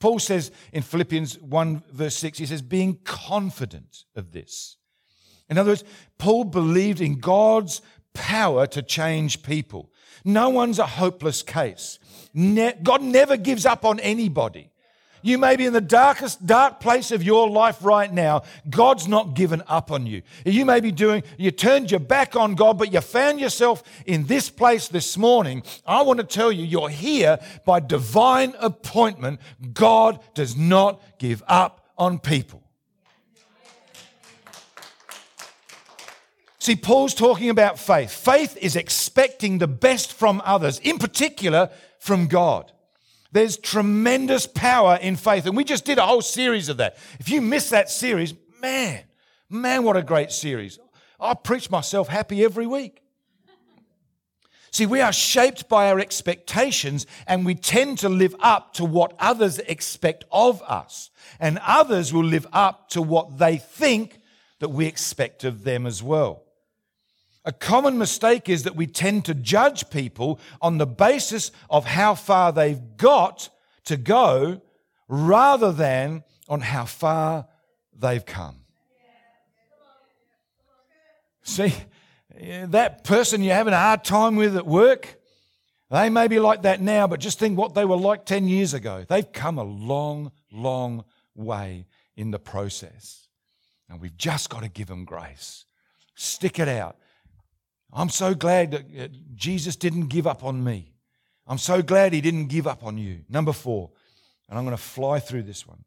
[0.00, 4.76] Paul says in Philippians 1, verse 6, he says, being confident of this.
[5.48, 5.84] In other words,
[6.18, 7.80] Paul believed in God's
[8.14, 9.90] power to change people.
[10.24, 11.98] No one's a hopeless case.
[12.34, 14.70] Ne- God never gives up on anybody.
[15.22, 18.42] You may be in the darkest, dark place of your life right now.
[18.68, 20.22] God's not given up on you.
[20.44, 24.26] You may be doing, you turned your back on God, but you found yourself in
[24.26, 25.62] this place this morning.
[25.86, 29.40] I want to tell you, you're here by divine appointment.
[29.72, 32.61] God does not give up on people.
[36.62, 38.12] See, Paul's talking about faith.
[38.12, 42.70] Faith is expecting the best from others, in particular from God.
[43.32, 45.44] There's tremendous power in faith.
[45.46, 46.98] And we just did a whole series of that.
[47.18, 49.02] If you missed that series, man,
[49.50, 50.78] man, what a great series.
[51.18, 53.02] I preach myself happy every week.
[54.70, 59.16] See, we are shaped by our expectations and we tend to live up to what
[59.18, 61.10] others expect of us.
[61.40, 64.20] And others will live up to what they think
[64.60, 66.41] that we expect of them as well.
[67.44, 72.14] A common mistake is that we tend to judge people on the basis of how
[72.14, 73.48] far they've got
[73.84, 74.60] to go
[75.08, 77.46] rather than on how far
[77.98, 78.56] they've come.
[81.42, 81.74] See,
[82.40, 85.18] that person you're having a hard time with at work,
[85.90, 88.72] they may be like that now, but just think what they were like 10 years
[88.72, 89.04] ago.
[89.08, 93.26] They've come a long, long way in the process.
[93.88, 95.64] And we've just got to give them grace.
[96.14, 96.96] Stick it out.
[97.92, 100.94] I'm so glad that Jesus didn't give up on me.
[101.46, 103.20] I'm so glad he didn't give up on you.
[103.28, 103.90] Number four,
[104.48, 105.84] and I'm going to fly through this one.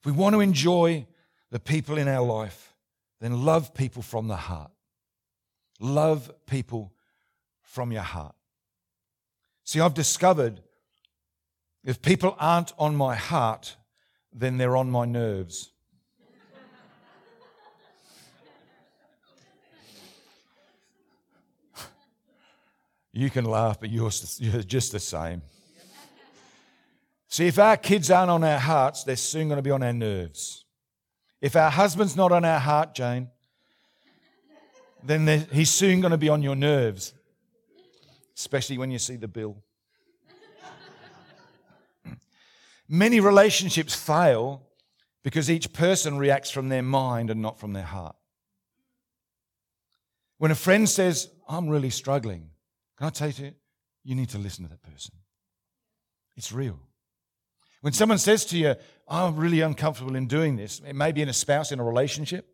[0.00, 1.06] If we want to enjoy
[1.50, 2.74] the people in our life,
[3.20, 4.70] then love people from the heart.
[5.80, 6.92] Love people
[7.62, 8.34] from your heart.
[9.64, 10.60] See, I've discovered
[11.84, 13.76] if people aren't on my heart,
[14.32, 15.70] then they're on my nerves.
[23.16, 25.40] You can laugh, but you're, just the same.
[27.28, 29.92] See, if our kids aren't on our hearts, they're soon going to be on our
[29.92, 30.64] nerves.
[31.40, 33.28] If our husband's not on our heart, Jane,
[35.04, 37.14] then he's soon going to be on your nerves,
[38.36, 39.62] especially when you see the bill.
[42.88, 44.66] Many relationships fail
[45.22, 48.16] because each person reacts from their mind and not from their heart.
[50.38, 52.50] When a friend says, I'm really struggling,
[52.98, 53.52] can I tell you,
[54.04, 55.14] you need to listen to that person.
[56.36, 56.78] It's real.
[57.80, 58.74] When someone says to you,
[59.08, 62.46] I'm really uncomfortable in doing this, it may be in a spouse, in a relationship,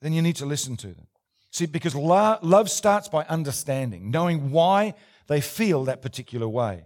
[0.00, 1.06] then you need to listen to them.
[1.50, 4.94] See, because love starts by understanding, knowing why
[5.26, 6.84] they feel that particular way,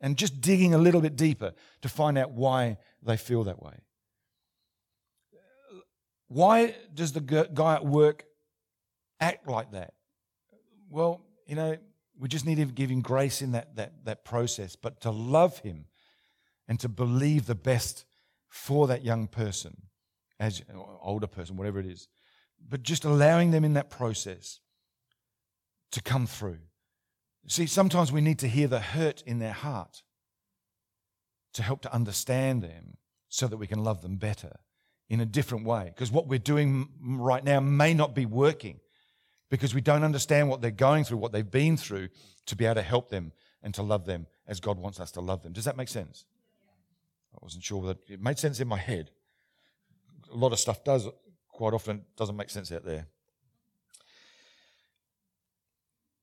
[0.00, 3.74] and just digging a little bit deeper to find out why they feel that way.
[6.28, 8.24] Why does the guy at work
[9.18, 9.94] act like that?
[10.90, 11.76] Well, you know,
[12.18, 15.58] we just need to give him grace in that, that, that process, but to love
[15.60, 15.86] him
[16.68, 18.04] and to believe the best
[18.48, 19.82] for that young person,
[20.38, 20.62] as
[21.00, 22.06] older person, whatever it is,
[22.68, 24.60] but just allowing them in that process
[25.92, 26.58] to come through.
[27.46, 30.02] See, sometimes we need to hear the hurt in their heart
[31.54, 34.58] to help to understand them so that we can love them better
[35.08, 35.84] in a different way.
[35.86, 38.80] Because what we're doing right now may not be working
[39.50, 42.08] because we don't understand what they're going through, what they've been through,
[42.46, 43.32] to be able to help them
[43.62, 45.52] and to love them as God wants us to love them.
[45.52, 46.24] Does that make sense?
[47.34, 49.10] I wasn't sure that it made sense in my head.
[50.32, 51.08] A lot of stuff does
[51.48, 53.06] quite often doesn't make sense out there.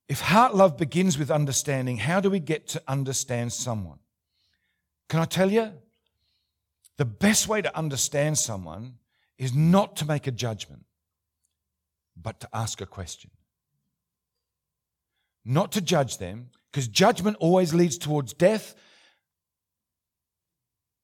[0.07, 3.99] If heart love begins with understanding, how do we get to understand someone?
[5.09, 5.71] Can I tell you?
[6.97, 8.95] The best way to understand someone
[9.38, 10.86] is not to make a judgment
[12.16, 13.32] but to ask a question.
[15.43, 18.76] Not to judge them, because judgment always leads towards death,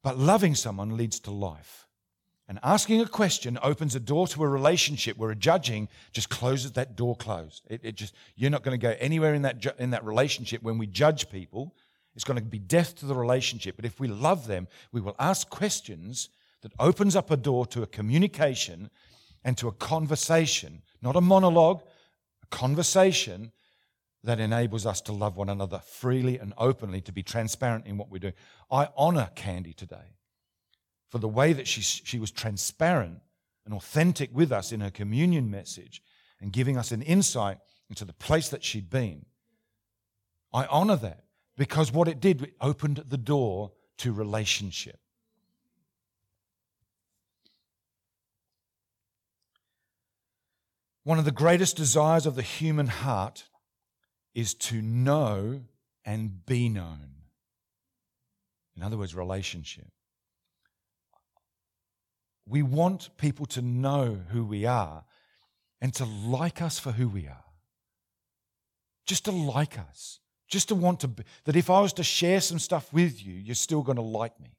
[0.03, 1.87] but loving someone leads to life.
[2.47, 6.73] And asking a question opens a door to a relationship where a judging just closes
[6.73, 7.65] that door closed.
[7.69, 10.77] It, it just you're not going to go anywhere in that in that relationship when
[10.77, 11.73] we judge people.
[12.13, 13.77] It's going to be death to the relationship.
[13.77, 16.27] But if we love them, we will ask questions
[16.61, 18.89] that opens up a door to a communication
[19.45, 21.81] and to a conversation not a monologue,
[22.43, 23.51] a conversation
[24.23, 28.09] that enables us to love one another freely and openly, to be transparent in what
[28.09, 28.33] we're doing.
[28.69, 30.15] I honor Candy today
[31.09, 33.19] for the way that she, she was transparent
[33.65, 36.01] and authentic with us in her communion message
[36.39, 37.57] and giving us an insight
[37.89, 39.25] into the place that she'd been.
[40.53, 41.23] I honor that
[41.57, 44.99] because what it did, it opened the door to relationship.
[51.03, 53.45] One of the greatest desires of the human heart
[54.33, 55.61] is to know
[56.05, 57.09] and be known.
[58.75, 59.87] In other words, relationship.
[62.47, 65.03] We want people to know who we are
[65.79, 67.45] and to like us for who we are.
[69.05, 70.19] Just to like us.
[70.47, 73.33] Just to want to be, that if I was to share some stuff with you,
[73.33, 74.57] you're still going to like me.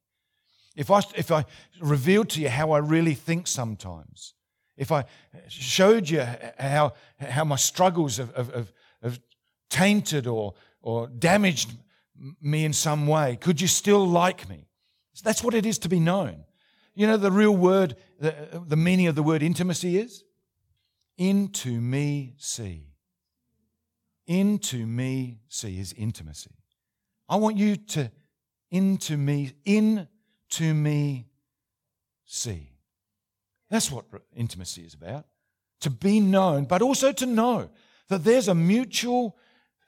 [0.75, 1.45] If I, if I
[1.81, 4.35] revealed to you how I really think sometimes,
[4.77, 5.05] if I
[5.49, 6.25] showed you
[6.59, 9.21] how, how my struggles have, have, have
[9.71, 11.73] tainted or, or damaged
[12.41, 14.69] me in some way, could you still like me?
[15.23, 16.45] That's what it is to be known.
[16.95, 18.35] You know, the real word, the,
[18.67, 20.25] the meaning of the word intimacy is?
[21.19, 22.89] Into me see.
[24.27, 26.57] Into me see is intimacy.
[27.29, 28.11] I want you to
[28.71, 31.29] into me, into me
[32.25, 32.72] see.
[33.73, 34.05] That's what
[34.37, 35.25] intimacy is about.
[35.81, 37.71] To be known, but also to know
[38.09, 39.39] that there's a mutual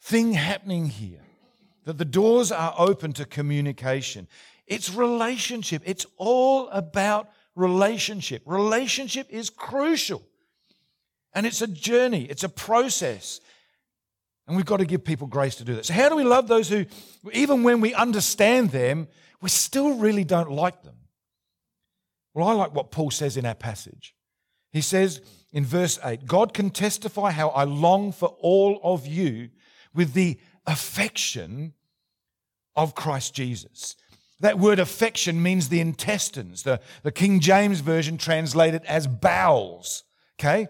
[0.01, 1.21] thing happening here,
[1.85, 4.27] that the doors are open to communication.
[4.67, 5.83] It's relationship.
[5.85, 8.43] It's all about relationship.
[8.47, 10.23] Relationship is crucial.
[11.35, 13.43] And it's a journey, it's a process.
[14.47, 15.85] And we've got to give people grace to do that.
[15.85, 16.87] So, how do we love those who,
[17.35, 19.09] even when we understand them,
[19.43, 20.95] we still really don't like them?
[22.35, 24.15] Well, I like what Paul says in our passage.
[24.73, 25.21] He says
[25.53, 29.51] in verse 8 God can testify how I long for all of you
[29.95, 31.75] with the affection
[32.75, 33.95] of Christ Jesus.
[34.41, 36.65] That word affection means the intestines.
[36.65, 40.03] The, the King James Version translated as bowels.
[40.41, 40.67] Okay?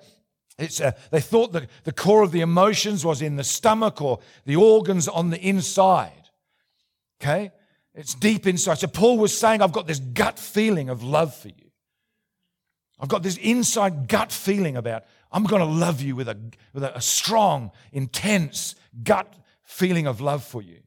[0.59, 4.21] It's, uh, they thought the, the core of the emotions was in the stomach or
[4.45, 6.29] the organs on the inside.
[7.21, 7.53] Okay?
[7.95, 8.79] It's deep inside.
[8.79, 11.71] So Paul was saying, I've got this gut feeling of love for you.
[12.99, 16.39] I've got this inside gut feeling about, I'm going to love you with a,
[16.73, 19.35] with a strong, intense gut
[19.65, 20.81] feeling of love for you.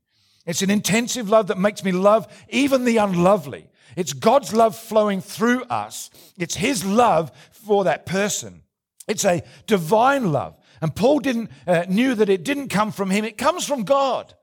[0.45, 3.69] It's an intensive love that makes me love even the unlovely.
[3.95, 6.09] It's God's love flowing through us.
[6.37, 8.63] It's His love for that person.
[9.07, 10.57] It's a divine love.
[10.81, 14.33] And Paul didn't, uh, knew that it didn't come from him, it comes from God.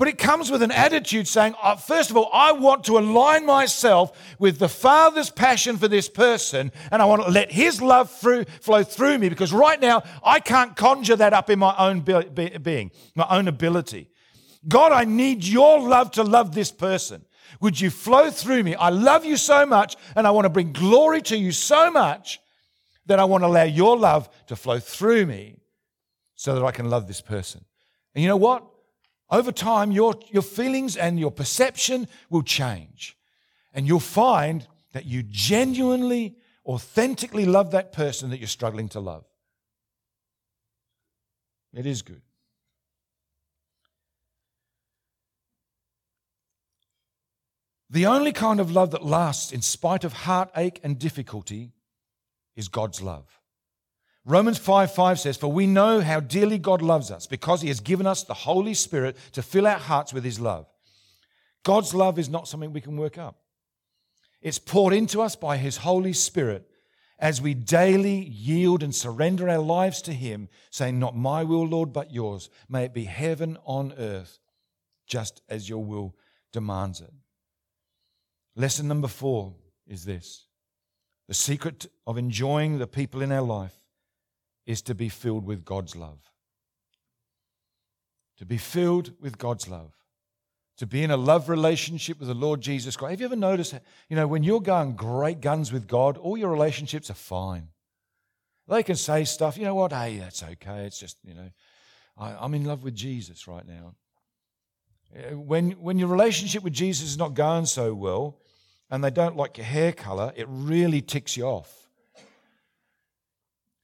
[0.00, 3.44] But it comes with an attitude saying, oh, first of all, I want to align
[3.44, 8.10] myself with the Father's passion for this person, and I want to let His love
[8.10, 12.00] through, flow through me because right now I can't conjure that up in my own
[12.00, 14.08] be- be- being, my own ability.
[14.66, 17.26] God, I need your love to love this person.
[17.60, 18.74] Would you flow through me?
[18.74, 22.40] I love you so much, and I want to bring glory to you so much
[23.04, 25.56] that I want to allow your love to flow through me
[26.36, 27.66] so that I can love this person.
[28.14, 28.69] And you know what?
[29.30, 33.16] Over time, your, your feelings and your perception will change.
[33.72, 39.24] And you'll find that you genuinely, authentically love that person that you're struggling to love.
[41.72, 42.22] It is good.
[47.88, 51.72] The only kind of love that lasts in spite of heartache and difficulty
[52.54, 53.39] is God's love.
[54.26, 57.80] Romans 5 5 says, For we know how dearly God loves us because he has
[57.80, 60.66] given us the Holy Spirit to fill our hearts with his love.
[61.62, 63.38] God's love is not something we can work up,
[64.42, 66.66] it's poured into us by his Holy Spirit
[67.18, 71.92] as we daily yield and surrender our lives to him, saying, Not my will, Lord,
[71.92, 72.48] but yours.
[72.68, 74.38] May it be heaven on earth,
[75.06, 76.14] just as your will
[76.52, 77.12] demands it.
[78.56, 79.54] Lesson number four
[79.86, 80.46] is this
[81.28, 83.79] the secret of enjoying the people in our life
[84.66, 86.18] is to be filled with God's love.
[88.38, 89.92] To be filled with God's love.
[90.78, 93.10] To be in a love relationship with the Lord Jesus Christ.
[93.10, 93.74] Have you ever noticed,
[94.08, 97.68] you know, when you're going great guns with God, all your relationships are fine.
[98.68, 100.84] They can say stuff, you know what, hey, that's okay.
[100.84, 101.50] It's just, you know,
[102.16, 103.94] I, am in love with Jesus right now.
[105.14, 108.38] Uh, when, when your relationship with Jesus is not going so well,
[108.90, 111.79] and they don't like your hair color, it really ticks you off.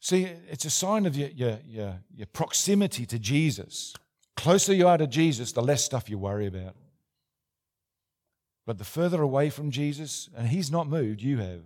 [0.07, 3.93] See, it's a sign of your, your, your, your proximity to Jesus.
[4.37, 6.77] Closer you are to Jesus, the less stuff you worry about.
[8.67, 11.63] But the further away from Jesus, and he's not moved, you have.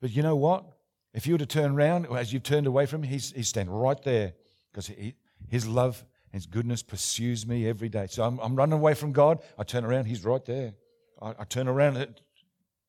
[0.00, 0.64] But you know what?
[1.12, 3.74] If you were to turn around, as you've turned away from him, he's, he's standing
[3.74, 4.32] right there
[4.72, 5.14] because he,
[5.50, 8.06] His love and His goodness pursues me every day.
[8.08, 9.40] So I'm, I'm running away from God.
[9.58, 10.72] I turn around, He's right there.
[11.20, 12.18] I, I turn around, and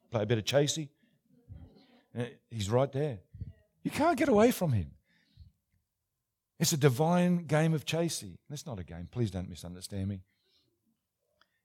[0.10, 0.88] play a bit of chasey.
[2.18, 3.20] Uh, he's right there.
[3.88, 4.92] You can't get away from Him.
[6.60, 8.38] It's a divine game of chasey.
[8.50, 9.08] It's not a game.
[9.10, 10.24] Please don't misunderstand me.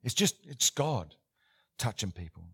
[0.05, 1.17] It's just, it's God
[1.79, 2.45] touching people.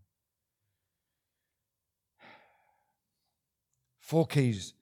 [3.99, 4.73] Four keys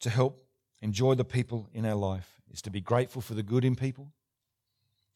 [0.00, 0.40] to help
[0.80, 4.10] enjoy the people in our life is to be grateful for the good in people,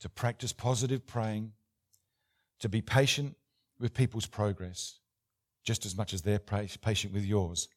[0.01, 1.53] to practice positive praying,
[2.61, 3.37] to be patient
[3.81, 4.99] with people's progress,
[5.63, 7.69] just as much as they're patient with yours,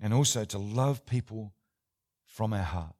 [0.00, 1.52] and also to love people
[2.26, 2.94] from our heart.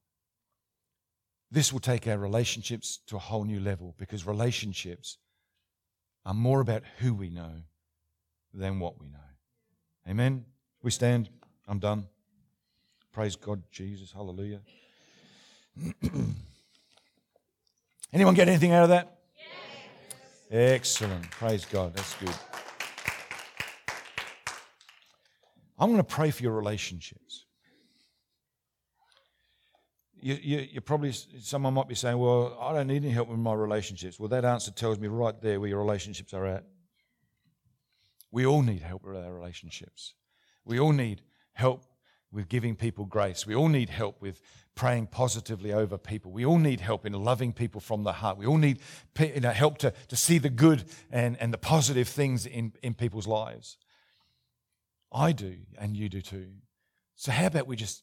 [1.51, 5.18] This will take our relationships to a whole new level because relationships
[6.26, 7.62] are more about who we know
[8.53, 9.18] than what we know.
[10.09, 10.44] Amen.
[10.82, 11.30] We stand.
[11.66, 12.07] I'm done.
[13.12, 14.12] Praise God, Jesus.
[14.12, 14.61] Hallelujah.
[18.12, 19.18] Anyone get anything out of that?
[20.51, 20.82] Yes.
[20.90, 21.30] Excellent.
[21.30, 21.94] Praise God.
[21.94, 22.34] That's good.
[25.78, 27.44] I'm going to pray for your relationships.
[30.20, 33.38] You, you, you, probably, someone might be saying, Well, I don't need any help with
[33.38, 34.18] my relationships.
[34.18, 36.64] Well, that answer tells me right there where your relationships are at.
[38.32, 40.14] We all need help with our relationships.
[40.64, 41.22] We all need
[41.52, 41.84] help
[42.30, 43.46] with giving people grace.
[43.46, 44.42] We all need help with
[44.74, 46.30] praying positively over people.
[46.30, 48.36] We all need help in loving people from the heart.
[48.36, 48.80] We all need
[49.18, 52.94] you know, help to, to see the good and, and the positive things in, in
[52.94, 53.78] people's lives.
[55.12, 56.48] I do, and you do too.
[57.16, 58.02] So, how about we just,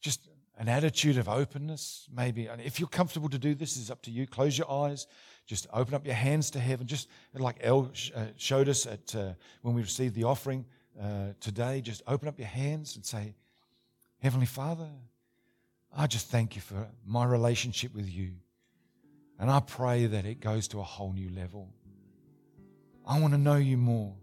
[0.00, 0.28] just
[0.58, 2.46] an attitude of openness, maybe.
[2.46, 4.26] And if you're comfortable to do this, it's up to you.
[4.26, 5.06] Close your eyes.
[5.46, 6.86] Just open up your hands to heaven.
[6.86, 10.64] Just like El uh, showed us at, uh, when we received the offering
[11.00, 13.34] uh, today, just open up your hands and say,
[14.22, 14.88] Heavenly Father,
[15.94, 18.32] I just thank you for my relationship with you.
[19.38, 21.68] And I pray that it goes to a whole new level.
[23.06, 24.14] I want to know you more.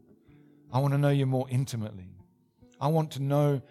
[0.72, 2.13] I want to know you more intimately.
[2.84, 3.62] I want to know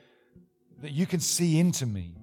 [0.80, 2.14] that you can see into me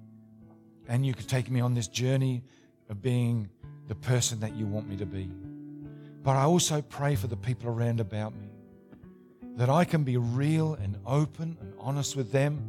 [0.88, 2.42] and you can take me on this journey
[2.88, 3.48] of being
[3.86, 5.30] the person that you want me to be.
[6.24, 8.48] But I also pray for the people around about me
[9.54, 12.60] that I can be real and open and honest with them.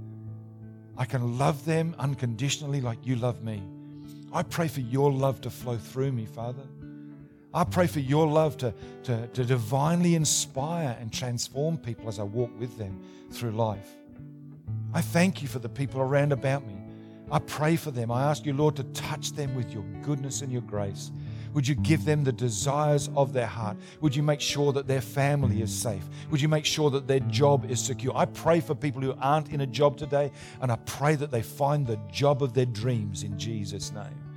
[0.99, 3.63] I can love them unconditionally like you love me.
[4.31, 6.67] I pray for your love to flow through me, Father.
[7.55, 12.23] I pray for your love to, to, to divinely inspire and transform people as I
[12.23, 13.01] walk with them
[13.31, 13.95] through life.
[14.93, 16.77] I thank you for the people around about me.
[17.31, 18.11] I pray for them.
[18.11, 21.11] I ask you, Lord, to touch them with your goodness and your grace.
[21.53, 23.77] Would you give them the desires of their heart?
[24.01, 26.03] Would you make sure that their family is safe?
[26.29, 28.15] Would you make sure that their job is secure?
[28.15, 30.31] I pray for people who aren't in a job today,
[30.61, 34.30] and I pray that they find the job of their dreams in Jesus' name.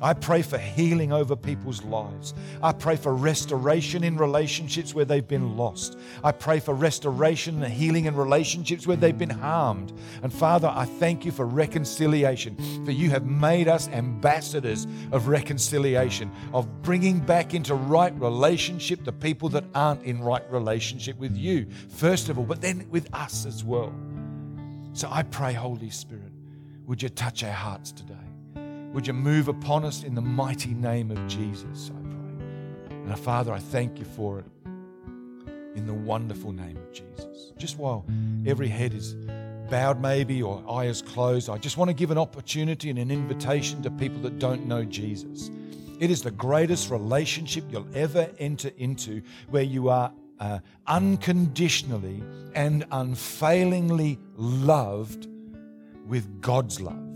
[0.00, 2.32] I pray for healing over people's lives.
[2.62, 5.98] I pray for restoration in relationships where they've been lost.
[6.22, 9.92] I pray for restoration and healing in relationships where they've been harmed.
[10.22, 16.30] And Father, I thank you for reconciliation, for you have made us ambassadors of reconciliation,
[16.52, 21.66] of bringing back into right relationship the people that aren't in right relationship with you,
[21.88, 23.92] first of all, but then with us as well.
[24.92, 26.32] So I pray, Holy Spirit,
[26.86, 28.14] would you touch our hearts today?
[28.98, 32.96] Would you move upon us in the mighty name of Jesus, I pray.
[32.96, 34.46] And Father, I thank you for it
[35.76, 37.52] in the wonderful name of Jesus.
[37.56, 38.04] Just while
[38.44, 39.14] every head is
[39.70, 43.84] bowed, maybe, or eyes closed, I just want to give an opportunity and an invitation
[43.84, 45.48] to people that don't know Jesus.
[46.00, 52.20] It is the greatest relationship you'll ever enter into where you are uh, unconditionally
[52.56, 55.28] and unfailingly loved
[56.08, 57.07] with God's love.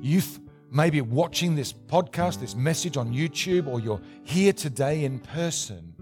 [0.00, 0.22] You
[0.70, 5.94] maybe watching this podcast, this message on YouTube, or you're here today in person.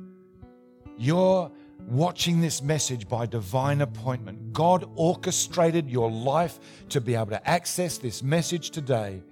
[0.97, 1.51] You're
[1.89, 4.53] watching this message by divine appointment.
[4.53, 6.59] God orchestrated your life
[6.91, 9.23] to be able to access this message today.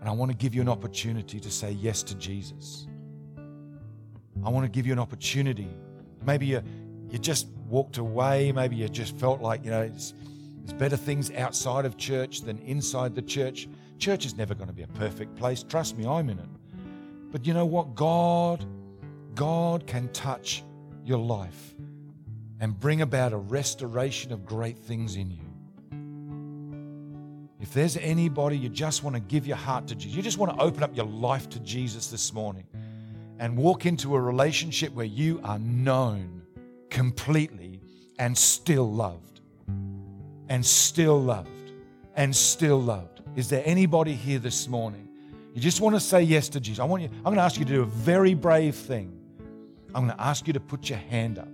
[0.00, 2.86] And I want to give you an opportunity to say yes to Jesus.
[4.44, 5.68] I want to give you an opportunity.
[6.24, 6.62] Maybe you,
[7.10, 8.52] you just walked away.
[8.52, 9.90] Maybe you just felt like, you know,
[10.64, 13.68] there's better things outside of church than inside the church.
[13.98, 15.62] Church is never going to be a perfect place.
[15.62, 16.48] Trust me, I'm in it.
[17.30, 17.94] But you know what?
[17.94, 18.64] God,
[19.34, 20.64] God can touch
[21.04, 21.74] your life
[22.60, 25.40] and bring about a restoration of great things in you.
[27.60, 30.56] If there's anybody you just want to give your heart to Jesus, you just want
[30.56, 32.66] to open up your life to Jesus this morning
[33.38, 36.42] and walk into a relationship where you are known
[36.88, 37.80] completely
[38.18, 39.33] and still loved
[40.48, 41.48] and still loved
[42.16, 43.22] and still loved.
[43.36, 45.08] Is there anybody here this morning?
[45.54, 46.80] You just want to say yes to Jesus.
[46.80, 49.16] I want you, I'm going to ask you to do a very brave thing.
[49.94, 51.48] I'm going to ask you to put your hand up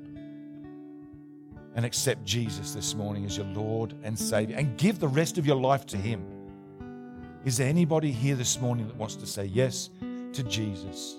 [1.74, 5.46] and accept Jesus this morning as your Lord and Savior and give the rest of
[5.46, 6.24] your life to Him.
[7.44, 9.90] Is there anybody here this morning that wants to say yes
[10.32, 11.16] to Jesus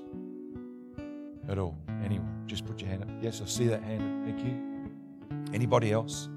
[1.47, 1.77] at all?
[2.03, 2.43] Anyone?
[2.47, 3.09] Just put your hand up.
[3.21, 4.25] Yes, I see that hand.
[4.25, 5.53] Thank you.
[5.53, 6.29] Anybody else?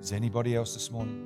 [0.00, 1.24] Is anybody else this morning?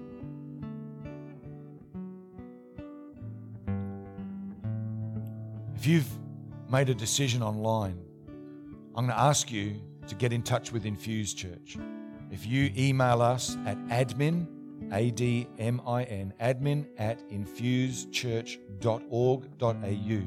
[5.77, 6.09] If you've
[6.71, 7.99] made a decision online,
[8.95, 11.77] I'm going to ask you to get in touch with Infuse Church.
[12.31, 14.47] If you email us at admin,
[14.93, 20.23] A D M I N, admin at infusechurch.org.au,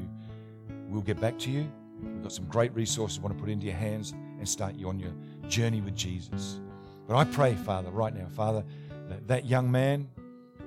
[0.89, 1.72] we'll get back to you.
[2.02, 4.89] We've got some great resources we want to put into your hands and start you
[4.89, 5.14] on your
[5.48, 6.60] journey with Jesus.
[7.08, 8.64] But I pray, Father, right now, Father,
[9.10, 10.10] that that young man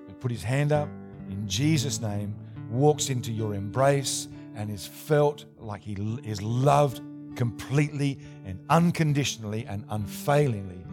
[0.06, 0.88] that put his hand up
[1.28, 2.34] in Jesus' name
[2.70, 7.00] walks into your embrace and is felt like he is loved
[7.36, 10.84] completely and unconditionally and unfailingly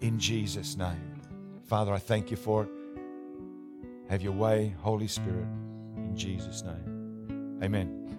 [0.00, 1.20] in Jesus' name.
[1.64, 2.70] Father, I thank you for it.
[4.08, 5.46] Have your way, Holy Spirit,
[5.96, 7.60] in Jesus' name.
[7.62, 8.09] Amen.